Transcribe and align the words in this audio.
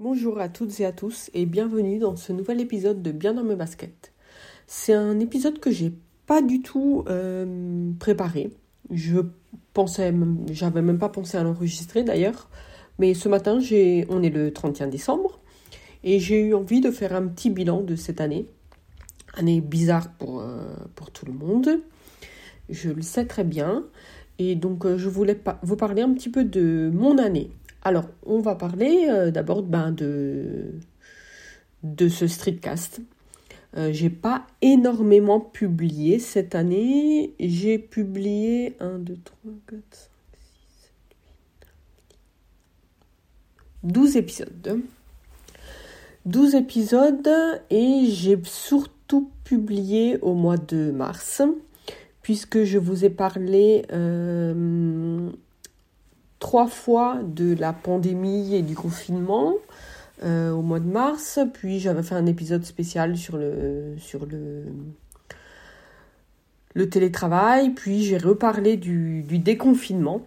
Bonjour 0.00 0.38
à 0.38 0.48
toutes 0.48 0.78
et 0.78 0.86
à 0.86 0.92
tous 0.92 1.28
et 1.34 1.44
bienvenue 1.44 1.98
dans 1.98 2.14
ce 2.14 2.32
nouvel 2.32 2.60
épisode 2.60 3.02
de 3.02 3.10
Bien 3.10 3.34
dans 3.34 3.42
mes 3.42 3.56
baskets. 3.56 4.12
C'est 4.68 4.92
un 4.92 5.18
épisode 5.18 5.58
que 5.58 5.72
j'ai 5.72 5.92
pas 6.24 6.40
du 6.40 6.62
tout 6.62 7.04
euh, 7.08 7.90
préparé. 7.98 8.52
Je 8.92 9.18
pensais, 9.72 10.14
j'avais 10.52 10.82
même 10.82 11.00
pas 11.00 11.08
pensé 11.08 11.36
à 11.36 11.42
l'enregistrer 11.42 12.04
d'ailleurs, 12.04 12.48
mais 13.00 13.12
ce 13.12 13.28
matin, 13.28 13.58
on 13.58 14.22
est 14.22 14.30
le 14.30 14.52
31 14.52 14.86
décembre 14.86 15.40
et 16.04 16.20
j'ai 16.20 16.42
eu 16.42 16.54
envie 16.54 16.80
de 16.80 16.92
faire 16.92 17.12
un 17.12 17.26
petit 17.26 17.50
bilan 17.50 17.82
de 17.82 17.96
cette 17.96 18.20
année. 18.20 18.46
Année 19.34 19.60
bizarre 19.60 20.12
pour, 20.12 20.38
euh, 20.42 20.76
tout 21.12 21.26
le 21.26 21.32
monde, 21.32 21.80
je 22.68 22.90
le 22.90 23.02
sais 23.02 23.26
très 23.26 23.42
bien. 23.42 23.84
Et 24.38 24.54
donc, 24.54 24.86
euh, 24.86 24.96
je 24.96 25.08
voulais 25.08 25.40
vous 25.64 25.74
parler 25.76 26.02
un 26.02 26.14
petit 26.14 26.30
peu 26.30 26.44
de 26.44 26.88
mon 26.94 27.18
année. 27.18 27.50
Alors, 27.82 28.06
on 28.26 28.40
va 28.40 28.54
parler 28.54 29.06
euh, 29.08 29.30
d'abord 29.30 29.62
ben, 29.62 29.92
de, 29.92 30.80
ce 32.08 32.26
streetcast. 32.26 33.00
Euh, 33.76 33.92
j'ai 33.92 34.10
pas 34.10 34.46
énormément 34.62 35.40
publié 35.40 36.18
cette 36.18 36.54
année. 36.54 37.34
J'ai 37.38 37.78
publié 37.78 38.76
1, 38.80 38.98
2, 38.98 39.16
3, 39.24 39.52
4, 39.68 39.80
5, 39.90 40.08
6, 40.30 40.78
7, 40.80 41.68
8, 43.84 43.92
12 43.92 44.16
épisodes. 44.16 44.82
12 46.26 46.54
épisodes 46.56 47.30
et 47.70 48.06
j'ai 48.06 48.38
surtout 48.44 49.30
publié 49.44 50.18
au 50.20 50.34
mois 50.34 50.58
de 50.58 50.90
mars 50.90 51.40
puisque 52.20 52.64
je 52.64 52.76
vous 52.76 53.06
ai 53.06 53.08
parlé 53.08 53.86
euh, 53.92 55.30
trois 56.38 56.68
fois 56.68 57.18
de 57.22 57.54
la 57.54 57.72
pandémie 57.72 58.54
et 58.54 58.62
du 58.62 58.74
confinement 58.74 59.54
euh, 60.24 60.50
au 60.50 60.62
mois 60.62 60.80
de 60.80 60.88
mars. 60.88 61.38
Puis 61.52 61.80
j'avais 61.80 62.02
fait 62.02 62.14
un 62.14 62.26
épisode 62.26 62.64
spécial 62.64 63.16
sur 63.16 63.36
le, 63.36 63.94
sur 63.98 64.26
le, 64.26 64.64
le 66.74 66.88
télétravail. 66.88 67.70
Puis 67.70 68.02
j'ai 68.02 68.18
reparlé 68.18 68.76
du, 68.76 69.22
du, 69.22 69.38
déconfinement 69.38 70.22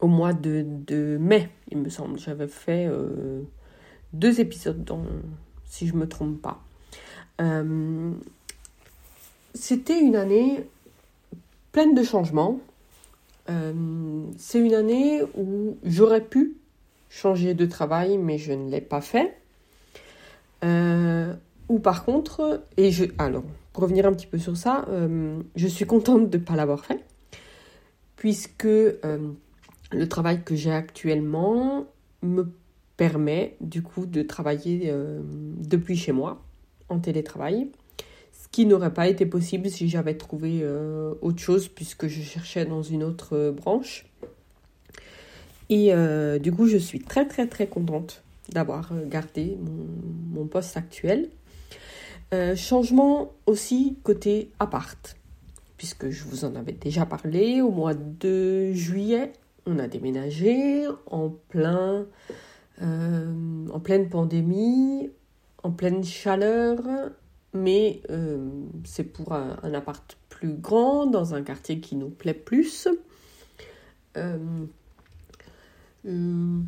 au 0.00 0.06
mois 0.06 0.32
de, 0.32 0.64
de, 0.86 1.16
mai, 1.18 1.50
il 1.70 1.78
me 1.78 1.88
semble. 1.88 2.18
J'avais 2.18 2.48
fait 2.48 2.86
euh, 2.86 3.42
deux 4.12 4.40
épisodes, 4.40 4.88
si 5.64 5.86
je 5.86 5.94
ne 5.94 6.00
me 6.00 6.08
trompe 6.08 6.40
pas. 6.42 6.62
Euh, 7.40 8.12
C'était 9.54 9.98
une 9.98 10.16
année 10.16 10.66
pleine 11.72 11.94
de 11.94 12.02
changements. 12.02 12.60
C'est 14.38 14.58
une 14.58 14.74
année 14.74 15.22
où 15.36 15.76
j'aurais 15.84 16.22
pu 16.22 16.56
changer 17.08 17.54
de 17.54 17.66
travail, 17.66 18.18
mais 18.18 18.38
je 18.38 18.52
ne 18.52 18.70
l'ai 18.70 18.80
pas 18.80 19.00
fait. 19.00 19.36
Euh, 20.64 21.32
ou 21.68 21.78
par 21.78 22.04
contre, 22.04 22.64
et 22.76 22.90
je, 22.90 23.04
alors, 23.18 23.44
revenir 23.74 24.06
un 24.06 24.12
petit 24.12 24.26
peu 24.26 24.38
sur 24.38 24.56
ça, 24.56 24.84
euh, 24.88 25.38
je 25.56 25.68
suis 25.68 25.86
contente 25.86 26.30
de 26.30 26.38
ne 26.38 26.42
pas 26.42 26.56
l'avoir 26.56 26.84
fait, 26.84 27.04
puisque 28.16 28.64
euh, 28.64 29.18
le 29.92 30.08
travail 30.08 30.42
que 30.42 30.54
j'ai 30.54 30.72
actuellement 30.72 31.86
me 32.22 32.50
permet 32.96 33.56
du 33.60 33.82
coup 33.82 34.06
de 34.06 34.22
travailler 34.22 34.92
depuis 35.58 35.96
chez 35.96 36.12
moi, 36.12 36.42
en 36.88 36.98
télétravail 37.00 37.68
qui 38.54 38.66
n'aurait 38.66 38.94
pas 38.94 39.08
été 39.08 39.26
possible 39.26 39.68
si 39.68 39.88
j'avais 39.88 40.16
trouvé 40.16 40.64
autre 41.22 41.40
chose 41.40 41.66
puisque 41.66 42.06
je 42.06 42.22
cherchais 42.22 42.64
dans 42.64 42.84
une 42.84 43.02
autre 43.02 43.50
branche. 43.50 44.06
Et 45.70 45.94
euh, 45.94 46.38
du 46.38 46.52
coup, 46.52 46.66
je 46.66 46.76
suis 46.76 47.00
très 47.00 47.26
très 47.26 47.46
très 47.46 47.66
contente 47.66 48.22
d'avoir 48.50 48.92
gardé 49.06 49.56
mon, 50.32 50.46
poste 50.46 50.76
actuel. 50.76 51.30
Euh, 52.32 52.54
changement 52.54 53.32
aussi 53.46 53.96
côté 54.02 54.50
appart, 54.58 55.16
puisque 55.76 56.10
je 56.10 56.24
vous 56.24 56.44
en 56.44 56.54
avais 56.54 56.72
déjà 56.72 57.06
parlé 57.06 57.62
au 57.62 57.70
mois 57.70 57.94
de 57.94 58.72
juillet. 58.72 59.32
On 59.66 59.78
a 59.78 59.88
déménagé 59.88 60.86
en 61.06 61.30
plein, 61.30 62.06
en 62.82 63.80
pleine 63.80 64.10
pandémie, 64.10 65.10
en 65.62 65.70
pleine 65.70 66.04
chaleur, 66.04 66.80
mais 67.54 68.02
euh, 68.10 68.46
c'est 68.84 69.04
pour 69.04 69.32
un, 69.32 69.56
un, 69.62 69.72
appart 69.72 70.18
plus 70.28 70.52
grand, 70.52 71.06
dans 71.06 71.32
un 71.32 71.42
quartier 71.42 71.80
qui 71.80 71.96
nous 71.96 72.10
plaît 72.10 72.34
plus. 72.34 72.88
Euh, 76.06 76.08
euh, 76.08 76.60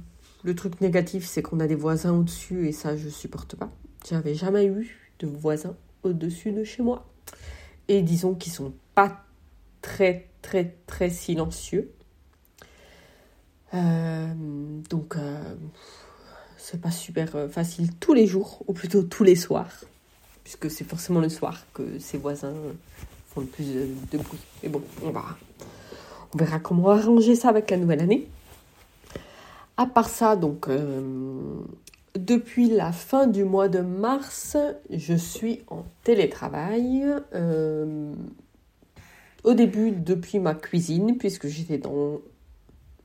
le 0.45 0.55
truc 0.55 0.81
négatif, 0.81 1.27
c'est 1.27 1.43
qu'on 1.43 1.61
a 1.61 1.67
des 1.67 1.75
voisins 1.75 2.13
au-dessus 2.13 2.69
et 2.69 2.73
ça, 2.73 2.97
je 2.97 3.09
supporte 3.09 3.57
pas. 3.57 3.71
J'avais 4.09 4.35
jamais 4.35 4.67
eu 4.67 5.11
de 5.19 5.27
voisins 5.27 5.77
au-dessus 6.03 6.53
de 6.53 6.63
chez 6.63 6.83
moi. 6.83 7.07
Et 7.89 8.03
disons 8.03 8.35
qu'ils 8.35 8.53
sont 8.53 8.73
pas 8.95 9.25
très, 9.83 10.29
très, 10.43 10.77
très 10.87 11.11
silencieux. 11.11 11.93
Euh, 13.75 14.27
donc, 14.89 15.17
c'est 16.57 16.81
pas 16.81 16.91
super 16.91 17.51
facile 17.51 17.93
tous 17.95 18.15
les 18.15 18.27
jours, 18.27 18.63
ou 18.67 18.73
plutôt 18.73 19.03
tous 19.03 19.25
les 19.25 19.37
soirs 19.37 19.71
puisque 20.47 20.71
c'est 20.71 20.85
forcément 20.85 21.19
le 21.19 21.29
soir 21.29 21.67
que 21.75 21.99
ses 21.99 22.19
voisins 22.19 22.55
font 23.27 23.41
le 23.41 23.49
plus 23.49 23.67
de 23.67 24.17
bruit. 24.17 24.39
Mais 24.63 24.69
bon, 24.69 24.81
on 25.03 25.11
va, 25.11 25.25
on 26.33 26.39
verra 26.39 26.61
comment 26.61 26.91
arranger 26.91 27.35
ça 27.35 27.49
avec 27.49 27.69
la 27.69 27.79
nouvelle 27.79 27.99
année. 27.99 28.29
À 29.79 29.85
part 29.85 30.09
ça, 30.09 30.37
donc, 30.37 30.69
euh, 30.69 31.61
depuis 32.19 32.71
la 32.71 32.93
fin 32.93 33.27
du 33.27 33.45
mois 33.45 33.69
de 33.69 33.81
mars, 33.81 34.57
je 34.89 35.15
suis 35.15 35.61
en 35.69 35.85
télétravail. 36.03 37.05
Euh, 37.35 38.15
au 39.45 39.53
début, 39.53 39.91
depuis 39.93 40.39
ma 40.39 40.55
cuisine, 40.55 41.19
puisque 41.19 41.47
j'étais 41.47 41.77
dans, 41.77 42.21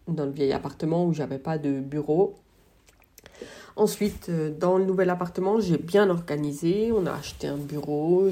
le 0.08 0.32
vieil 0.32 0.54
appartement 0.54 1.06
où 1.06 1.14
j'avais 1.14 1.40
pas 1.40 1.58
de 1.58 1.82
bureau. 1.82 2.40
Ensuite, 3.76 4.30
euh, 4.30 4.50
dans 4.50 4.78
le 4.78 4.86
nouvel 4.86 5.09
appartement, 5.09 5.59
j'ai 5.59 5.78
bien 5.78 6.09
organisé. 6.09 6.94
On 6.94 7.06
a 7.06 7.12
acheté 7.12 7.48
un 7.48 7.58
bureau, 7.58 8.30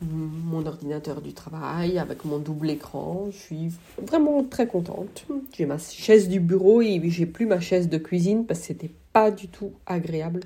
mon 0.00 0.64
ordinateur 0.66 1.20
du 1.20 1.32
travail 1.32 1.98
avec 1.98 2.24
mon 2.24 2.38
double 2.38 2.70
écran. 2.70 3.28
Je 3.30 3.36
suis 3.36 3.72
vraiment 4.00 4.44
très 4.44 4.66
contente. 4.66 5.26
J'ai 5.52 5.66
ma 5.66 5.78
chaise 5.78 6.28
du 6.28 6.40
bureau 6.40 6.82
et 6.82 7.00
j'ai 7.10 7.26
plus 7.26 7.46
ma 7.46 7.60
chaise 7.60 7.88
de 7.88 7.98
cuisine 7.98 8.46
parce 8.46 8.60
que 8.60 8.66
c'était 8.66 8.90
pas 9.12 9.30
du 9.30 9.48
tout 9.48 9.72
agréable 9.86 10.40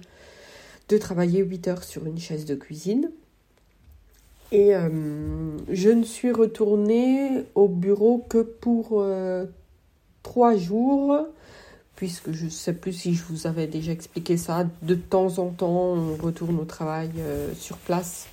de 0.88 0.98
travailler 0.98 1.40
8 1.40 1.68
heures 1.68 1.84
sur 1.84 2.06
une 2.06 2.18
chaise 2.18 2.44
de 2.44 2.54
cuisine. 2.54 3.10
Et 4.52 4.74
euh, 4.74 5.56
je 5.70 5.88
ne 5.88 6.02
suis 6.02 6.30
retournée 6.30 7.44
au 7.54 7.69
bureau 7.69 8.24
que 8.28 8.42
pour 8.42 9.00
euh, 9.00 9.46
trois 10.22 10.56
jours 10.56 11.26
puisque 11.96 12.32
je 12.32 12.46
ne 12.46 12.50
sais 12.50 12.72
plus 12.72 12.92
si 12.92 13.14
je 13.14 13.22
vous 13.24 13.46
avais 13.46 13.66
déjà 13.66 13.92
expliqué 13.92 14.36
ça, 14.36 14.66
de 14.82 14.94
temps 14.94 15.38
en 15.38 15.50
temps 15.50 15.94
on 15.94 16.16
retourne 16.16 16.58
au 16.58 16.64
travail 16.64 17.10
euh, 17.19 17.52
sur 17.54 17.76
place, 17.76 18.26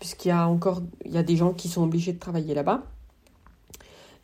puisqu'il 0.00 0.28
y 0.28 0.32
a 0.32 0.48
encore 0.48 0.82
il 1.04 1.12
y 1.12 1.18
a 1.18 1.22
des 1.22 1.36
gens 1.36 1.52
qui 1.52 1.68
sont 1.68 1.84
obligés 1.84 2.12
de 2.12 2.18
travailler 2.18 2.54
là-bas. 2.54 2.82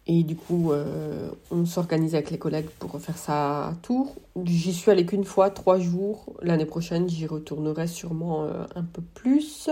Et 0.09 0.23
du 0.23 0.37
coup, 0.37 0.71
euh, 0.71 1.31
on 1.51 1.67
s'organise 1.67 2.15
avec 2.15 2.31
les 2.31 2.39
collègues 2.39 2.69
pour 2.79 3.01
faire 3.01 3.19
ça 3.19 3.69
à 3.69 3.75
tour. 3.83 4.15
J'y 4.45 4.73
suis 4.73 4.91
allée 4.91 5.05
qu'une 5.05 5.25
fois, 5.25 5.51
trois 5.51 5.81
jours. 5.81 6.33
L'année 6.43 6.65
prochaine, 6.65 7.09
j'y 7.09 7.27
retournerai 7.27 7.89
sûrement 7.89 8.45
euh, 8.45 8.65
un 8.77 8.85
peu 8.85 9.03
plus. 9.03 9.69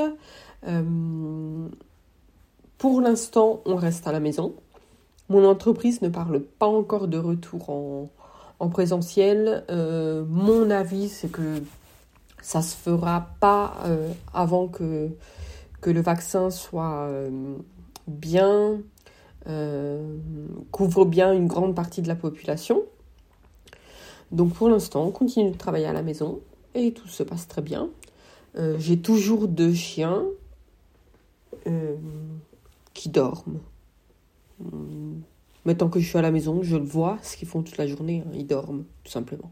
Euh, 0.66 1.68
pour 2.78 3.00
l'instant, 3.00 3.62
on 3.64 3.76
reste 3.76 4.08
à 4.08 4.12
la 4.12 4.18
maison. 4.18 4.54
Mon 5.28 5.48
entreprise 5.48 6.02
ne 6.02 6.08
parle 6.08 6.40
pas 6.40 6.66
encore 6.66 7.06
de 7.06 7.16
retour 7.16 7.70
en, 7.70 8.08
en 8.58 8.68
présentiel. 8.68 9.64
Mon 9.70 10.68
avis, 10.68 11.08
c'est 11.08 11.30
que 11.30 11.62
ça 12.42 12.60
se 12.60 12.76
fera 12.76 13.28
pas 13.40 13.74
avant 14.34 14.68
que, 14.68 15.08
le 15.90 16.00
vaccin 16.00 16.50
soit 16.50 17.06
euh, 17.08 17.56
bien, 18.06 18.80
euh, 19.46 20.16
couvre 20.70 21.04
bien 21.04 21.32
une 21.32 21.46
grande 21.46 21.74
partie 21.74 22.02
de 22.02 22.08
la 22.08 22.16
population. 22.16 22.82
Donc 24.32 24.54
pour 24.54 24.68
l'instant, 24.68 25.04
on 25.04 25.10
continue 25.10 25.50
de 25.50 25.56
travailler 25.56 25.86
à 25.86 25.92
la 25.92 26.02
maison 26.02 26.40
et 26.74 26.92
tout 26.92 27.08
se 27.08 27.22
passe 27.22 27.46
très 27.46 27.62
bien. 27.62 27.90
Euh, 28.56 28.76
J'ai 28.78 28.98
toujours 29.00 29.48
deux 29.48 29.74
chiens 29.74 30.24
qui 32.92 33.08
dorment. 33.08 33.58
Mais 35.64 35.74
tant 35.74 35.88
que 35.88 35.98
je 35.98 36.06
suis 36.06 36.18
à 36.18 36.22
la 36.22 36.30
maison, 36.30 36.62
je 36.62 36.76
le 36.76 36.84
vois, 36.84 37.18
ce 37.22 37.38
qu'ils 37.38 37.48
font 37.48 37.62
toute 37.62 37.78
la 37.78 37.86
journée. 37.86 38.22
Hein, 38.26 38.30
ils 38.34 38.46
dorment, 38.46 38.84
tout 39.02 39.10
simplement. 39.10 39.50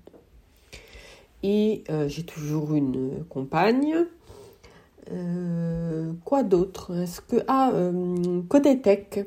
Et 1.43 1.85
j'ai 2.09 2.25
toujours 2.25 2.75
une 2.75 3.25
compagne. 3.31 4.05
Euh, 5.11 6.13
quoi 6.25 6.43
d'autre? 6.43 6.95
Est-ce 6.97 7.21
que 7.21 7.37
ah 7.49 7.71
euh, 7.75 8.43
côté 8.49 8.81
tech. 8.81 9.27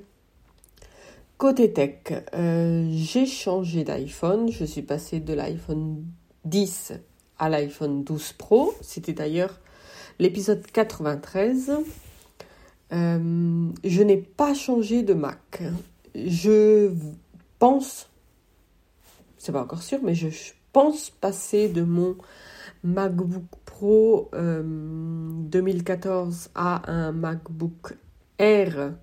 Côté 1.37 1.73
tech, 1.73 2.13
j'ai 2.33 3.25
changé 3.25 3.83
d'iPhone. 3.83 4.49
Je 4.51 4.63
suis 4.63 4.83
passée 4.83 5.19
de 5.19 5.33
l'iPhone 5.33 6.05
10 6.45 6.93
à 7.37 7.49
l'iPhone 7.49 8.03
12 8.03 8.33
Pro. 8.33 8.73
C'était 8.81 9.13
d'ailleurs 9.13 9.59
l'épisode 10.19 10.65
93. 10.65 11.73
Euh, 12.93 13.69
je 13.83 14.03
n'ai 14.03 14.17
pas 14.17 14.53
changé 14.53 15.03
de 15.03 15.13
Mac. 15.13 15.63
Je 16.13 16.91
pense, 17.59 18.09
c'est 19.37 19.51
pas 19.51 19.61
encore 19.61 19.83
sûr, 19.83 19.99
mais 20.03 20.15
je 20.15 20.27
pense 20.71 21.09
passer 21.09 21.67
de 21.67 21.81
mon 21.81 22.15
MacBook 22.85 23.43
Pro 23.65 24.29
2014 24.31 26.45
euh, 26.45 26.49
à 26.53 26.91
un 26.91 27.11
MacBook 27.11 27.97
Air 28.37 28.93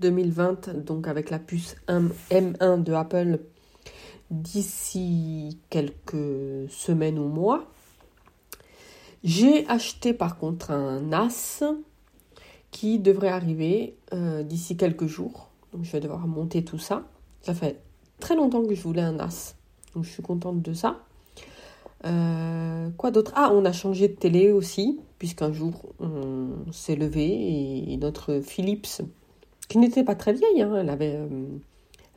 2020, 0.00 0.84
donc 0.84 1.06
avec 1.06 1.30
la 1.30 1.38
puce 1.38 1.76
M1 1.86 2.82
de 2.82 2.92
Apple 2.92 3.38
d'ici 4.32 5.60
quelques 5.70 6.68
semaines 6.68 7.20
ou 7.20 7.28
mois. 7.28 7.70
J'ai 9.22 9.64
acheté 9.68 10.12
par 10.12 10.36
contre 10.36 10.72
un 10.72 11.00
NAS 11.00 11.62
qui 12.72 12.98
devrait 12.98 13.28
arriver 13.28 13.96
euh, 14.12 14.42
d'ici 14.42 14.76
quelques 14.76 15.06
jours. 15.06 15.50
Donc 15.72 15.84
je 15.84 15.92
vais 15.92 16.00
devoir 16.00 16.26
monter 16.26 16.64
tout 16.64 16.78
ça. 16.78 17.04
Ça 17.42 17.54
fait 17.54 17.80
très 18.18 18.34
longtemps 18.34 18.66
que 18.66 18.74
je 18.74 18.82
voulais 18.82 19.02
un 19.02 19.12
NAS. 19.12 19.54
Donc 19.94 20.04
je 20.04 20.10
suis 20.10 20.22
contente 20.22 20.62
de 20.62 20.72
ça. 20.72 21.04
Euh, 22.04 22.90
quoi 22.96 23.10
d'autre? 23.10 23.32
Ah, 23.34 23.50
on 23.52 23.64
a 23.64 23.72
changé 23.72 24.08
de 24.08 24.14
télé 24.14 24.52
aussi, 24.52 25.00
puisqu'un 25.18 25.52
jour 25.52 25.86
on 26.00 26.70
s'est 26.72 26.96
levé 26.96 27.92
et 27.92 27.96
notre 27.96 28.40
Philips, 28.40 29.02
qui 29.68 29.78
n'était 29.78 30.04
pas 30.04 30.14
très 30.14 30.32
vieille, 30.32 30.62
hein, 30.62 30.76
elle, 30.76 30.90
avait, 30.90 31.16
euh, 31.16 31.28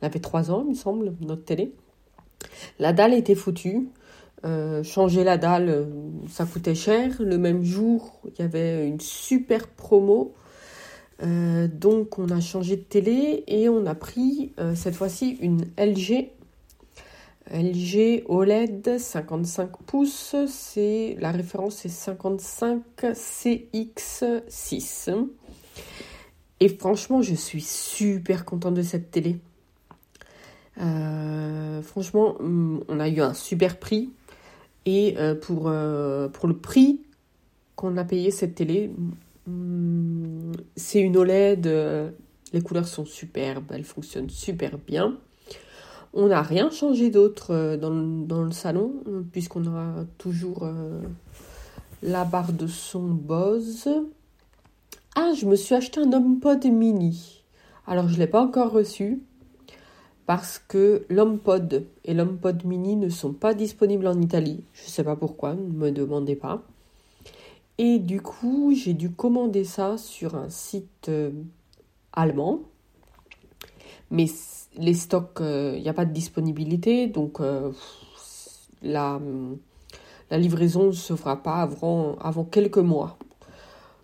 elle 0.00 0.06
avait 0.06 0.20
3 0.20 0.50
ans, 0.50 0.62
il 0.64 0.70
me 0.70 0.74
semble, 0.74 1.14
notre 1.20 1.44
télé. 1.44 1.74
La 2.78 2.92
dalle 2.92 3.14
était 3.14 3.34
foutue. 3.34 3.88
Euh, 4.44 4.82
changer 4.82 5.22
la 5.22 5.38
dalle, 5.38 5.86
ça 6.28 6.44
coûtait 6.44 6.74
cher. 6.74 7.14
Le 7.20 7.38
même 7.38 7.62
jour, 7.62 8.20
il 8.26 8.40
y 8.40 8.42
avait 8.42 8.86
une 8.88 9.00
super 9.00 9.68
promo. 9.68 10.34
Donc 11.20 12.18
on 12.18 12.30
a 12.30 12.40
changé 12.40 12.74
de 12.74 12.82
télé 12.82 13.44
et 13.46 13.68
on 13.68 13.86
a 13.86 13.94
pris 13.94 14.52
cette 14.74 14.96
fois-ci 14.96 15.38
une 15.40 15.66
LG. 15.78 16.32
LG 17.50 18.22
OLED 18.26 18.98
55 18.98 19.70
pouces, 19.84 20.36
c'est 20.46 21.16
la 21.20 21.32
référence 21.32 21.76
c'est 21.76 21.88
55 21.88 22.82
CX6. 23.02 25.26
Et 26.60 26.68
franchement, 26.68 27.22
je 27.22 27.34
suis 27.34 27.62
super 27.62 28.44
contente 28.44 28.74
de 28.74 28.82
cette 28.82 29.10
télé. 29.10 29.38
franchement, 31.82 32.36
mm, 32.40 32.80
on 32.88 33.00
a 33.00 33.08
eu 33.08 33.20
un 33.20 33.34
super 33.34 33.78
prix. 33.78 34.10
Et 34.84 35.14
euh, 35.18 35.34
pour, 35.34 35.68
euh, 35.68 36.28
pour 36.28 36.48
le 36.48 36.56
prix 36.56 37.00
qu'on 37.76 37.96
a 37.96 38.04
payé 38.04 38.30
cette 38.30 38.54
télé, 38.54 38.90
mm, 39.46 40.52
c'est 40.76 41.00
une 41.00 41.16
OLED. 41.16 41.66
Euh, 41.66 42.10
les 42.52 42.60
couleurs 42.60 42.88
sont 42.88 43.04
superbes, 43.04 43.70
elles 43.70 43.84
fonctionnent 43.84 44.30
super 44.30 44.78
bien. 44.78 45.18
On 46.14 46.28
n'a 46.28 46.42
rien 46.42 46.70
changé 46.70 47.10
d'autre 47.10 47.76
dans, 47.76 47.90
dans, 47.90 48.42
le 48.42 48.52
salon, 48.52 48.92
puisqu'on 49.32 49.66
a 49.66 50.04
toujours 50.18 50.68
la 52.02 52.24
barre 52.24 52.52
de 52.52 52.66
son 52.66 53.08
Bose. 53.08 53.88
Ah, 55.14 55.32
je 55.34 55.46
me 55.46 55.56
suis 55.56 55.74
acheté 55.74 56.00
un 56.00 56.12
HomePod 56.12 56.64
mini. 56.66 57.42
Alors, 57.86 58.08
je 58.08 58.14
ne 58.14 58.18
l'ai 58.18 58.26
pas 58.26 58.42
encore 58.42 58.72
reçu 58.72 59.22
parce 60.26 60.58
que 60.58 61.04
l'HomePod 61.08 61.84
et 62.04 62.14
l'HomePod 62.14 62.64
mini 62.64 62.96
ne 62.96 63.08
sont 63.08 63.32
pas 63.32 63.54
disponibles 63.54 64.06
en 64.06 64.20
Italie. 64.20 64.64
Je 64.72 64.84
ne 64.84 64.88
sais 64.88 65.04
pas 65.04 65.16
pourquoi, 65.16 65.54
ne 65.54 65.70
me 65.72 65.90
demandez 65.90 66.36
pas. 66.36 66.62
Et 67.78 67.98
du 67.98 68.20
coup, 68.20 68.72
j'ai 68.74 68.94
dû 68.94 69.10
commander 69.10 69.64
ça 69.64 69.98
sur 69.98 70.36
un 70.36 70.48
site 70.48 71.08
euh, 71.08 71.30
allemand. 72.12 72.60
Mais 74.10 74.26
les 74.76 74.94
stocks, 74.94 75.38
il 75.40 75.44
euh, 75.44 75.80
n'y 75.80 75.88
a 75.88 75.94
pas 75.94 76.04
de 76.04 76.12
disponibilité, 76.12 77.06
donc 77.06 77.40
euh, 77.40 77.70
la, 78.82 79.20
la, 80.30 80.38
livraison 80.38 80.86
ne 80.86 80.92
se 80.92 81.14
fera 81.14 81.42
pas 81.42 81.56
avant, 81.56 82.16
avant 82.16 82.44
quelques 82.44 82.78
mois. 82.78 83.18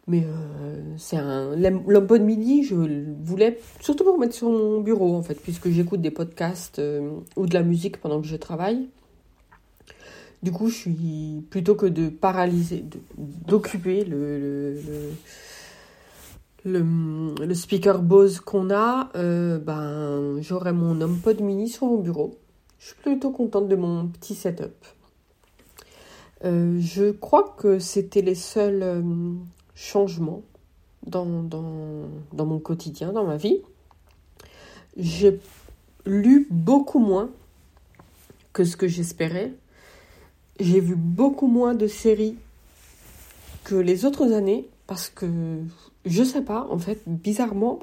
Mais 0.09 0.25
euh, 0.25 0.81
c'est 0.97 1.19
un. 1.19 1.55
L'HomePod 1.55 2.23
mini, 2.23 2.65
je 2.65 2.75
voulais 2.75 3.61
surtout 3.81 4.05
pour 4.05 4.19
mettre 4.19 4.35
sur 4.35 4.49
mon 4.49 4.81
bureau, 4.81 5.15
en 5.15 5.23
fait, 5.23 5.35
puisque 5.35 5.69
j'écoute 5.69 6.01
des 6.01 6.11
podcasts 6.11 6.79
euh, 6.79 7.11
ou 7.37 7.47
de 7.47 7.53
la 7.53 7.63
musique 7.63 7.99
pendant 7.99 8.23
que 8.23 8.27
je 8.27 8.37
travaille. 8.37 8.89
Du 10.43 10.51
coup, 10.51 10.71
je 10.71 10.75
suis. 10.75 11.45
Plutôt 11.51 11.75
que 11.75 11.85
de 11.85 12.09
paralyser, 12.09 12.87
d'occuper 13.47 14.05
le, 14.05 14.81
speaker 17.55 18.03
Bose 18.03 18.41
qu'on 18.41 18.71
a, 18.71 19.11
euh, 19.17 19.59
ben, 19.59 20.41
j'aurai 20.41 20.73
mon 20.73 21.01
HomePod 21.01 21.41
mini 21.41 21.69
sur 21.69 21.87
mon 21.87 21.99
bureau. 21.99 22.37
Je 22.79 22.87
suis 22.87 22.97
plutôt 22.97 23.31
contente 23.31 23.69
de 23.69 23.77
mon 23.77 24.07
petit 24.09 24.35
setup. 24.35 24.87
je 26.43 27.11
crois 27.11 27.55
que 27.59 27.79
c'était 27.79 28.23
les 28.23 28.37
seuls 28.37 29.05
changement 29.75 30.43
dans, 31.07 31.25
dans, 31.25 32.47
mon 32.47 32.59
quotidien, 32.59 33.13
dans 33.13 33.25
ma 33.25 33.37
vie. 33.37 33.61
J'ai 34.97 35.41
lu 36.05 36.47
beaucoup 36.51 36.99
moins 36.99 37.31
que 38.53 38.65
ce 38.65 38.77
que 38.77 38.89
j'espérais. 38.89 39.53
J'ai 40.59 40.81
vu 40.81 40.97
beaucoup 40.97 41.47
moins 41.47 41.75
de 41.75 41.87
séries 41.87 42.37
que 43.65 43.77
les 43.77 44.05
autres 44.05 44.33
années 44.33 44.69
parce 44.89 45.09
que 45.09 45.61
je 46.05 46.25
sais 46.25 46.43
pas, 46.43 46.67
en 46.69 46.79
fait, 46.79 47.03
bizarrement, 47.07 47.79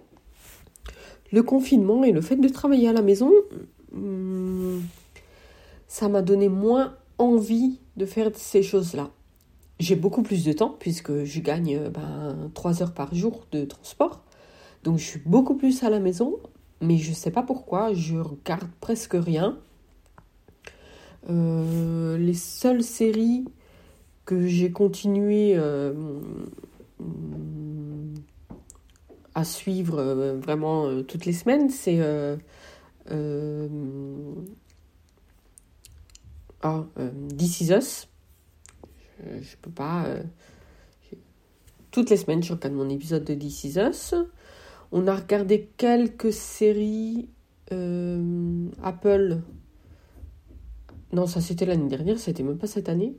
le 1.31 1.41
confinement 1.41 2.03
et 2.03 2.11
le 2.11 2.19
fait 2.19 2.35
de 2.35 2.49
travailler 2.49 2.89
à 2.89 2.93
la 2.93 3.01
maison, 3.01 3.31
hmm, 3.93 4.79
ça 5.87 6.09
m'a 6.09 6.21
donné 6.21 6.49
moins 6.49 6.97
envie 7.17 7.79
de 7.95 8.05
faire 8.05 8.29
ces 8.35 8.61
choses-là 8.61 9.09
j'ai 9.79 9.95
beaucoup 9.95 10.23
plus 10.23 10.45
de 10.45 10.53
temps 10.53 10.75
puisque 10.79 11.23
je 11.23 11.39
gagne 11.39 11.75
euh, 11.75 11.89
ben, 11.89 12.49
3 12.53 12.81
heures 12.81 12.93
par 12.93 13.13
jour 13.13 13.45
de 13.51 13.65
transport. 13.65 14.23
Donc 14.83 14.97
je 14.97 15.03
suis 15.03 15.21
beaucoup 15.25 15.55
plus 15.55 15.83
à 15.83 15.89
la 15.89 15.99
maison, 15.99 16.37
mais 16.81 16.97
je 16.97 17.09
ne 17.09 17.15
sais 17.15 17.31
pas 17.31 17.43
pourquoi, 17.43 17.93
je 17.93 18.17
regarde 18.17 18.69
presque 18.79 19.15
rien. 19.15 19.57
Euh, 21.29 22.17
les 22.17 22.35
seules 22.35 22.83
séries 22.83 23.45
que 24.25 24.47
j'ai 24.47 24.71
continué 24.71 25.53
euh, 25.55 25.93
à 29.33 29.43
suivre 29.43 30.01
vraiment 30.41 31.03
toutes 31.03 31.25
les 31.25 31.33
semaines, 31.33 31.69
c'est 31.69 31.99
ah, 36.61 36.85
This 37.37 37.61
Is 37.61 37.71
Us 37.73 38.07
euh, 39.23 39.39
je 39.41 39.55
peux 39.61 39.71
pas. 39.71 40.05
Euh, 40.05 40.23
toutes 41.91 42.09
les 42.09 42.17
semaines, 42.17 42.43
je 42.43 42.53
regarde 42.53 42.73
mon 42.73 42.89
épisode 42.89 43.23
de 43.23 43.33
This 43.33 43.63
Is 43.63 43.79
Us. 43.79 44.13
On 44.91 45.07
a 45.07 45.15
regardé 45.15 45.69
quelques 45.77 46.33
séries 46.33 47.29
euh, 47.71 48.67
Apple. 48.83 49.39
Non, 51.13 51.27
ça 51.27 51.39
c'était 51.39 51.65
l'année 51.65 51.87
dernière, 51.87 52.19
c'était 52.19 52.43
même 52.43 52.57
pas 52.57 52.67
cette 52.67 52.89
année. 52.89 53.15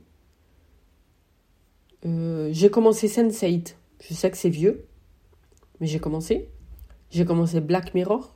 J'ai 2.03 2.69
commencé 2.69 3.07
Sense8. 3.07 3.75
Je 3.99 4.13
sais 4.13 4.29
que 4.31 4.37
c'est 4.37 4.49
vieux, 4.49 4.85
mais 5.79 5.87
j'ai 5.87 5.99
commencé. 5.99 6.49
J'ai 7.09 7.25
commencé 7.25 7.61
Black 7.61 7.93
Mirror. 7.93 8.35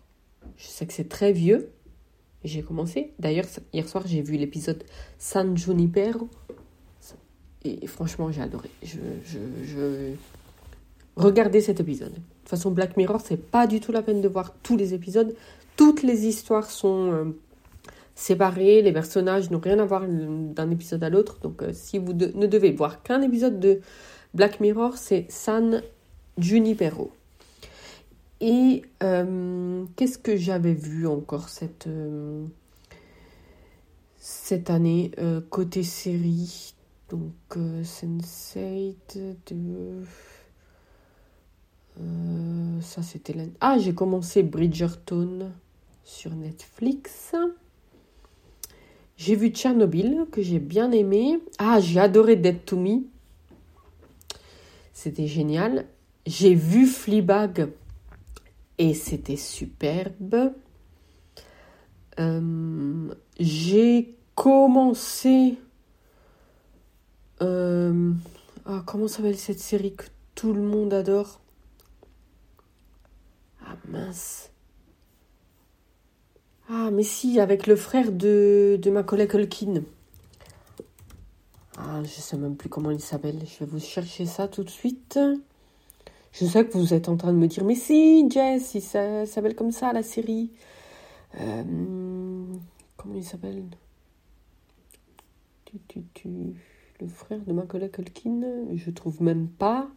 Je 0.58 0.66
sais 0.66 0.86
que 0.86 0.94
c'est 0.94 1.10
très 1.10 1.32
vieux. 1.32 1.72
J'ai 2.44 2.64
commencé. 2.64 3.14
D'ailleurs, 3.20 3.46
hier 3.74 3.88
soir, 3.88 4.04
j'ai 4.08 4.22
vu 4.22 4.38
l'épisode 4.38 4.84
San 5.20 5.56
Junipero. 5.56 6.30
Et 7.64 7.86
franchement, 7.86 8.32
j'ai 8.32 8.42
adoré. 8.42 8.70
Je, 8.84 8.98
je, 9.24 10.14
Regardez 11.16 11.62
cet 11.62 11.80
épisode. 11.80 12.14
De 12.14 12.16
toute 12.16 12.50
façon, 12.50 12.72
Black 12.72 12.98
Mirror, 12.98 13.22
c'est 13.22 13.38
pas 13.38 13.68
du 13.68 13.80
tout 13.80 13.92
la 13.92 14.02
peine 14.02 14.22
de 14.22 14.28
voir 14.28 14.54
tous 14.64 14.78
les 14.78 14.94
épisodes. 14.96 15.36
Toutes 15.76 16.02
les 16.02 16.26
histoires 16.26 16.72
sont 16.72 17.12
euh, 17.12 17.26
séparées. 18.22 18.82
Les 18.82 18.92
personnages 18.92 19.50
n'ont 19.52 19.60
rien 19.60 19.80
à 19.80 19.86
voir 19.86 20.06
d'un 20.08 20.70
épisode 20.72 21.04
à 21.04 21.10
l'autre. 21.10 21.40
Donc, 21.40 21.62
euh, 21.62 21.72
si 21.74 21.98
vous 21.98 22.14
ne 22.14 22.48
devez 22.48 22.72
voir 22.72 23.04
qu'un 23.04 23.22
épisode 23.22 23.60
de 23.60 23.82
Black 24.34 24.60
Mirror, 24.60 24.98
c'est 24.98 25.26
San 25.30 25.82
Junipero. 26.38 27.12
Et 28.40 28.84
euh, 29.04 29.86
qu'est-ce 29.96 30.18
que 30.18 30.36
j'avais 30.36 30.74
vu 30.74 31.06
encore 31.06 31.50
cette, 31.50 31.88
cette 34.18 34.70
année 34.70 35.12
côté 35.50 35.84
série? 35.84 36.74
Donc, 37.12 37.34
euh, 37.58 37.84
Sense8 37.84 39.36
de. 39.48 40.02
Euh, 42.00 42.82
ça, 42.82 43.04
c'était. 43.04 43.36
Ah, 43.60 43.78
j'ai 43.78 43.94
commencé 43.94 44.44
Bridgerton 44.44 45.52
sur 46.06 46.34
Netflix. 46.34 47.36
J'ai 49.24 49.36
vu 49.36 49.50
Tchernobyl, 49.50 50.26
que 50.32 50.42
j'ai 50.42 50.58
bien 50.58 50.92
aimé. 50.92 51.40
Ah, 51.60 51.80
j'ai 51.80 52.00
adoré 52.00 52.36
Dead 52.38 52.66
to 52.66 52.76
Me. 52.76 53.04
C'était 54.94 55.28
génial. 55.28 55.86
J'ai 56.26 56.56
vu 56.56 56.88
Fleabag 56.88 57.70
et 58.80 58.96
c'était 58.96 59.36
superbe. 59.36 60.54
Euh, 62.20 63.14
j'ai 63.40 64.16
commencé. 64.34 65.60
Euh, 67.44 68.14
ah, 68.66 68.82
comment 68.88 69.08
s'appelle 69.08 69.38
cette 69.38 69.60
série 69.60 69.94
que 69.94 70.06
tout 70.34 70.52
le 70.52 70.64
monde 70.64 70.96
adore? 70.96 71.42
Ah 73.64 73.76
mince. 73.88 74.51
Ah, 76.74 76.90
mais 76.90 77.04
si, 77.04 77.38
avec 77.42 77.68
le 77.68 77.76
frère 77.76 78.14
de, 78.14 78.80
ma 78.94 79.04
collègue 79.04 79.36
Holkin. 79.36 79.84
Ah, 81.78 82.02
je 82.02 82.10
sais 82.10 82.38
même 82.38 82.56
plus 82.56 82.70
comment 82.70 82.92
il 82.92 83.02
s'appelle. 83.02 83.40
Je 83.46 83.66
vais 83.66 83.70
vous 83.70 83.82
chercher 83.82 84.26
ça 84.26 84.48
tout 84.48 84.64
de 84.64 84.70
suite. 84.70 85.20
Je 86.32 86.46
sais 86.46 86.66
que 86.66 86.78
vous 86.78 86.94
êtes 86.94 87.10
en 87.10 87.18
train 87.18 87.34
de 87.34 87.38
me 87.38 87.48
dire, 87.48 87.66
mais 87.66 87.76
si, 87.76 88.26
Jess, 88.30 88.74
il 88.74 88.82
s'appelle 88.82 89.54
comme 89.54 89.74
ça 89.74 89.92
la 89.92 90.02
série. 90.02 90.50
Euh, 91.42 92.46
comment 92.96 93.16
il 93.16 93.26
s'appelle? 93.26 93.66
Tu, 95.66 95.78
tu, 95.90 96.04
tu, 96.14 96.30
Le 97.02 97.08
frère 97.10 97.42
de 97.42 97.52
ma 97.52 97.64
collègue 97.64 98.00
Holkin, 98.00 98.44
je 98.74 98.92
trouve 98.92 99.22
même 99.22 99.50
pas. 99.50 99.90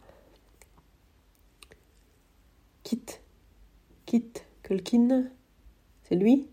Kit. 2.83 3.21
Kit 4.05 4.33
Culkin, 4.61 5.23
c'est 6.03 6.15
lui? 6.15 6.49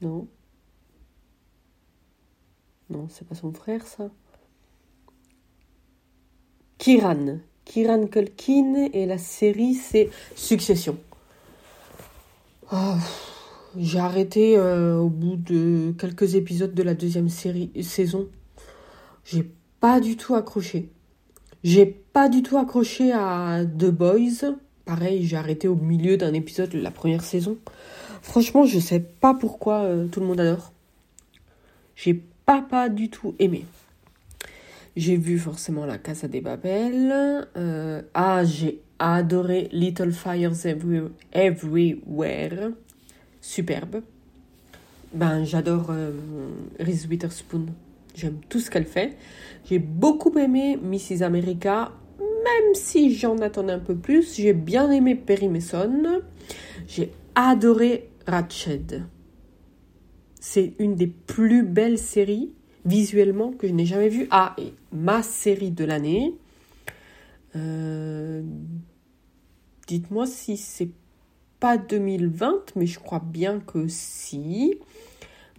Non. 0.00 0.28
Non, 2.90 3.06
c'est 3.08 3.26
pas 3.26 3.34
son 3.34 3.52
frère, 3.52 3.86
ça. 3.86 4.10
Kiran. 6.78 7.38
Kiran 7.64 8.06
Culkin 8.06 8.88
et 8.92 9.04
la 9.04 9.18
série, 9.18 9.74
c'est 9.74 10.08
Succession. 10.34 10.96
Oh, 12.72 12.94
j'ai 13.76 13.98
arrêté 13.98 14.56
euh, 14.56 14.98
au 14.98 15.08
bout 15.08 15.36
de 15.36 15.92
quelques 15.98 16.34
épisodes 16.34 16.72
de 16.72 16.82
la 16.82 16.94
deuxième 16.94 17.28
saison. 17.28 18.28
J'ai 19.24 19.50
pas 19.80 20.00
du 20.00 20.16
tout 20.16 20.34
accroché. 20.34 20.90
J'ai 21.64 21.86
pas 21.86 22.28
du 22.28 22.42
tout 22.42 22.56
accroché 22.56 23.12
à 23.12 23.64
The 23.64 23.90
Boys. 23.90 24.56
Pareil, 24.84 25.26
j'ai 25.26 25.36
arrêté 25.36 25.68
au 25.68 25.74
milieu 25.74 26.16
d'un 26.16 26.32
épisode 26.32 26.70
de 26.70 26.78
la 26.78 26.90
première 26.90 27.22
saison. 27.22 27.58
Franchement, 28.22 28.64
je 28.64 28.78
sais 28.78 29.00
pas 29.00 29.34
pourquoi 29.34 29.82
euh, 29.82 30.06
tout 30.06 30.20
le 30.20 30.26
monde 30.26 30.40
adore. 30.40 30.72
J'ai 31.96 32.22
pas, 32.46 32.62
pas 32.62 32.88
du 32.88 33.10
tout 33.10 33.34
aimé. 33.38 33.64
J'ai 34.96 35.16
vu 35.16 35.38
forcément 35.38 35.86
La 35.86 35.98
Casa 35.98 36.28
des 36.28 36.40
Babel. 36.40 37.46
Euh, 37.56 38.02
ah, 38.14 38.44
j'ai 38.44 38.80
adoré 38.98 39.68
Little 39.72 40.12
Fires 40.12 40.52
Everywhere. 41.32 42.70
Superbe. 43.40 44.02
Ben, 45.12 45.44
j'adore 45.44 45.90
euh, 45.90 46.10
Reese 46.80 47.06
Witherspoon. 47.08 47.66
J'aime 48.14 48.40
tout 48.48 48.58
ce 48.58 48.70
qu'elle 48.70 48.86
fait. 48.86 49.16
J'ai 49.68 49.78
beaucoup 49.78 50.36
aimé 50.38 50.76
Mrs. 50.76 51.22
America, 51.22 51.92
même 52.18 52.74
si 52.74 53.14
j'en 53.14 53.38
attendais 53.38 53.74
un 53.74 53.78
peu 53.78 53.94
plus. 53.94 54.34
J'ai 54.36 54.52
bien 54.52 54.90
aimé 54.90 55.14
Perry 55.14 55.48
Mason. 55.48 56.22
J'ai 56.88 57.12
adoré 57.34 58.07
Ratched. 58.28 59.06
C'est 60.38 60.74
une 60.78 60.94
des 60.94 61.06
plus 61.06 61.64
belles 61.64 61.98
séries 61.98 62.52
visuellement 62.84 63.52
que 63.52 63.66
je 63.66 63.72
n'ai 63.72 63.86
jamais 63.86 64.08
vues. 64.08 64.28
Ah, 64.30 64.54
et 64.58 64.74
ma 64.92 65.22
série 65.22 65.70
de 65.70 65.84
l'année. 65.84 66.34
Euh, 67.56 68.42
dites-moi 69.86 70.26
si 70.26 70.56
c'est 70.56 70.90
pas 71.58 71.76
2020, 71.78 72.76
mais 72.76 72.86
je 72.86 73.00
crois 73.00 73.22
bien 73.24 73.60
que 73.60 73.88
si. 73.88 74.78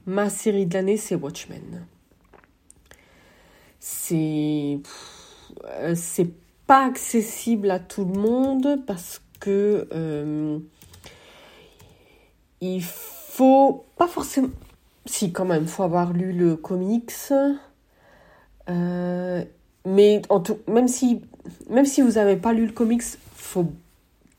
Ma 0.05 0.29
série 0.29 0.65
de 0.65 0.75
l'année, 0.75 0.97
c'est 0.97 1.15
Watchmen. 1.15 1.85
C'est. 3.79 4.79
Euh, 5.65 5.95
pas 6.67 6.85
accessible 6.85 7.71
à 7.71 7.79
tout 7.79 8.05
le 8.05 8.19
monde 8.19 8.83
parce 8.85 9.21
que. 9.39 9.87
Euh, 9.91 10.59
il 12.61 12.83
faut 12.83 13.85
pas 13.97 14.07
forcément. 14.07 14.49
Si, 15.05 15.31
quand 15.31 15.45
même, 15.45 15.67
faut 15.67 15.83
avoir 15.83 16.13
lu 16.13 16.33
le 16.33 16.55
comics. 16.55 17.11
Euh, 18.69 19.43
mais 19.85 20.21
en 20.29 20.39
tout, 20.39 20.59
même 20.67 20.87
si, 20.87 21.21
même 21.69 21.85
si 21.85 22.01
vous 22.01 22.11
n'avez 22.11 22.35
pas 22.35 22.53
lu 22.53 22.65
le 22.65 22.71
comics, 22.71 23.03
faut 23.35 23.71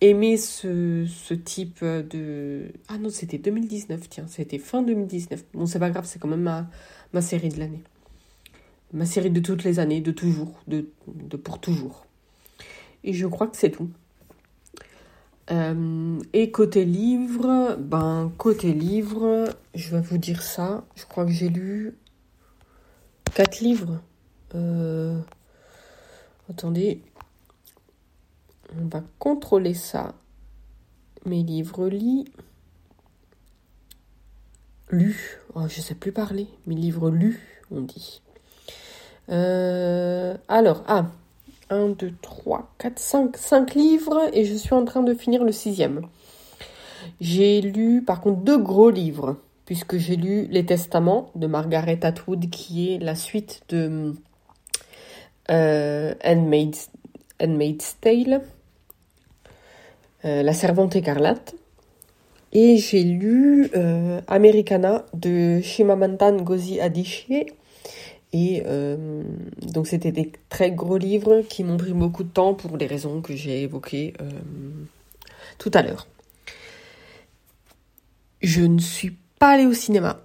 aimer 0.00 0.36
ce, 0.36 1.34
type 1.34 1.84
de. 1.84 2.72
Ah 2.88 2.98
non, 2.98 3.10
c'était 3.10 3.38
2019, 3.38 4.08
tiens, 4.08 4.26
c'était 4.28 4.58
fin 4.58 4.82
2019. 4.82 5.44
Bon, 5.54 5.66
c'est 5.66 5.78
pas 5.78 5.90
grave, 5.90 6.04
c'est 6.06 6.18
quand 6.18 6.28
même 6.28 6.42
ma, 6.42 6.68
ma 7.12 7.22
série 7.22 7.48
de 7.48 7.58
l'année. 7.58 7.82
Ma 8.92 9.06
série 9.06 9.30
de 9.30 9.40
toutes 9.40 9.64
les 9.64 9.78
années, 9.78 10.00
de 10.00 10.10
toujours, 10.10 10.52
de, 10.66 10.88
de 11.08 11.36
pour 11.36 11.60
toujours. 11.60 12.06
Et 13.04 13.12
je 13.12 13.26
crois 13.26 13.46
que 13.46 13.56
c'est 13.56 13.70
tout. 13.70 13.88
Euh, 15.50 16.20
et 16.32 16.50
côté 16.52 16.84
livre, 16.84 17.76
ben 17.76 18.32
côté 18.38 18.72
livre, 18.72 19.48
je 19.74 19.90
vais 19.90 20.00
vous 20.00 20.18
dire 20.18 20.42
ça. 20.42 20.84
Je 20.94 21.04
crois 21.06 21.24
que 21.24 21.32
j'ai 21.32 21.48
lu 21.48 21.96
quatre 23.34 23.60
livres. 23.60 24.00
Euh, 24.54 25.18
attendez, 26.48 27.02
on 28.80 28.86
va 28.86 29.02
contrôler 29.18 29.74
ça. 29.74 30.14
Mes 31.26 31.42
livres 31.42 31.88
lits. 31.88 32.26
Lus. 34.88 35.38
Oh, 35.54 35.66
je 35.68 35.80
sais 35.80 35.94
plus 35.94 36.12
parler. 36.12 36.48
Mes 36.66 36.74
livres 36.76 37.10
lus, 37.10 37.40
on 37.70 37.80
dit. 37.80 38.22
Euh, 39.30 40.36
alors, 40.48 40.84
ah, 40.86 41.06
1, 41.70 41.90
2, 41.90 42.12
3, 42.20 42.68
4, 42.78 42.98
5, 42.98 43.36
5 43.36 43.74
livres 43.74 44.28
et 44.32 44.44
je 44.44 44.54
suis 44.54 44.74
en 44.74 44.84
train 44.84 45.02
de 45.02 45.14
finir 45.14 45.44
le 45.44 45.52
sixième. 45.52 46.02
J'ai 47.20 47.60
lu 47.60 48.02
par 48.02 48.20
contre 48.20 48.40
deux 48.40 48.58
gros 48.58 48.90
livres, 48.90 49.36
puisque 49.64 49.96
j'ai 49.96 50.16
lu 50.16 50.46
Les 50.50 50.66
Testaments 50.66 51.30
de 51.34 51.46
Margaret 51.46 52.04
Atwood, 52.04 52.50
qui 52.50 52.92
est 52.92 52.98
la 52.98 53.14
suite 53.14 53.62
de 53.68 54.14
euh, 55.50 56.14
Handmaid's, 56.24 56.90
Tale, 58.00 58.42
euh, 60.24 60.42
La 60.42 60.52
Servante 60.52 60.96
écarlate. 60.96 61.54
Et 62.52 62.78
j'ai 62.78 63.04
lu 63.04 63.70
euh, 63.76 64.20
Americana 64.26 65.06
de 65.14 65.60
Shimamantan 65.60 66.32
Ngozi 66.38 66.80
Adichie 66.80 67.46
et 68.32 68.62
euh, 68.66 69.22
donc 69.72 69.86
c'était 69.86 70.12
des 70.12 70.30
très 70.48 70.70
gros 70.70 70.98
livres 70.98 71.42
qui 71.48 71.64
m'ont 71.64 71.76
pris 71.76 71.92
beaucoup 71.92 72.22
de 72.22 72.28
temps 72.28 72.54
pour 72.54 72.76
les 72.76 72.86
raisons 72.86 73.20
que 73.22 73.34
j'ai 73.34 73.62
évoquées 73.62 74.14
euh, 74.20 74.30
tout 75.58 75.70
à 75.74 75.82
l'heure. 75.82 76.06
Je 78.40 78.62
ne 78.62 78.78
suis 78.78 79.16
pas 79.38 79.50
allée 79.50 79.66
au 79.66 79.74
cinéma. 79.74 80.20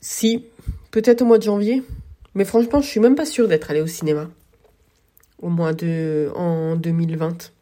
Si, 0.00 0.44
peut-être 0.90 1.22
au 1.22 1.24
mois 1.24 1.38
de 1.38 1.44
janvier, 1.44 1.82
mais 2.34 2.44
franchement, 2.44 2.80
je 2.80 2.86
suis 2.86 3.00
même 3.00 3.14
pas 3.14 3.26
sûre 3.26 3.48
d'être 3.48 3.70
allée 3.70 3.80
au 3.80 3.86
cinéma 3.86 4.28
au 5.44 5.48
mois 5.48 5.74
de 5.74 6.30
en 6.34 6.74
2020. 6.76 7.52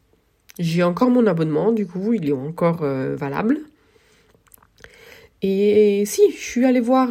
J'ai 0.59 0.83
encore 0.83 1.09
mon 1.09 1.27
abonnement, 1.27 1.71
du 1.71 1.85
coup, 1.85 2.13
il 2.13 2.29
est 2.29 2.33
encore 2.33 2.83
euh, 2.83 3.15
valable. 3.15 3.59
Et 5.45 6.05
si, 6.05 6.31
je 6.31 6.41
suis 6.41 6.65
allée 6.65 6.79
voir 6.79 7.09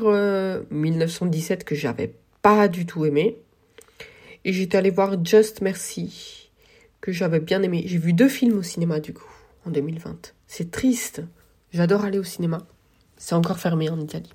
1917 0.71 1.61
euh, 1.61 1.65
que 1.65 1.75
j'avais 1.75 2.15
pas 2.41 2.67
du 2.67 2.87
tout 2.87 3.05
aimé. 3.05 3.37
Et 4.47 4.55
j'étais 4.55 4.79
allée 4.79 4.91
voir 4.91 5.23
Just 5.23 5.61
Mercy 5.61 6.51
que 7.03 7.13
j'avais 7.13 7.41
bien 7.41 7.63
aimé. 7.63 7.83
J'ai 7.87 7.99
vu 7.99 8.15
deux 8.15 8.29
films 8.29 8.59
au 8.59 8.63
cinéma 8.63 9.01
du 9.01 9.13
coup 9.13 9.31
en 9.67 9.71
2020. 9.71 10.33
C'est 10.47 10.71
triste. 10.71 11.23
J'adore 11.73 12.05
aller 12.05 12.19
au 12.19 12.25
cinéma. 12.25 12.63
C'est 13.19 13.35
encore 13.35 13.59
fermé 13.59 13.91
en 13.91 14.01
Italie. 14.01 14.33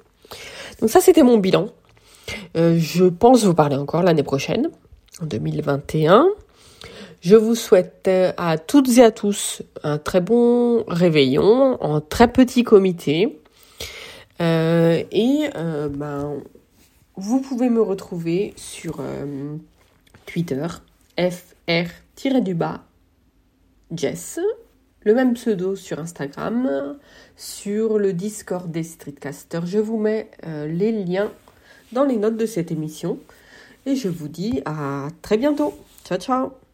Donc 0.80 0.92
ça 0.92 1.01
c'était 1.01 1.24
mon 1.24 1.38
bilan. 1.38 1.70
Euh, 2.56 2.77
je 2.77 3.06
pense 3.06 3.46
vous 3.46 3.54
parler 3.54 3.77
encore 3.77 4.04
l'année 4.04 4.24
prochaine, 4.24 4.70
en 5.22 5.25
2021. 5.25 6.27
Je 7.22 7.36
vous 7.36 7.56
souhaite 7.56 8.06
euh, 8.08 8.32
à 8.38 8.58
toutes 8.58 8.98
et 8.98 9.04
à 9.04 9.12
tous 9.12 9.63
un 9.84 9.98
très 9.98 10.22
bon 10.22 10.84
réveillon 10.88 11.82
en 11.82 12.00
très 12.00 12.32
petit 12.32 12.63
comité. 12.63 13.39
Euh, 14.41 15.03
et 15.12 15.50
euh, 15.56 15.89
ben, 15.89 16.41
vous 17.15 17.41
pouvez 17.41 17.70
me 17.70 17.82
retrouver 17.82 18.53
sur 18.56 18.98
euh, 19.00 19.56
Twitter, 20.25 20.67
fr-du-bas 21.17 22.84
Jess, 23.91 24.39
le 25.01 25.13
même 25.13 25.34
pseudo 25.34 25.75
sur 25.75 26.00
Instagram, 26.00 26.98
sur 27.36 27.98
le 27.98 28.13
Discord 28.13 28.70
des 28.70 28.84
Streetcasters. 28.84 29.65
Je 29.65 29.79
vous 29.79 29.98
mets 29.98 30.29
les 30.46 30.91
liens 30.91 31.32
dans 31.94 32.03
les 32.03 32.17
notes 32.17 32.38
de 32.38 32.46
cette 32.46 32.72
émission. 32.72 33.17
Et 33.86 33.96
je 33.96 34.10
vous 34.10 34.27
dis 34.27 34.62
à 34.65 35.08
très 35.22 35.38
bientôt. 35.38 35.74
Ciao 36.03 36.20
ciao 36.20 36.67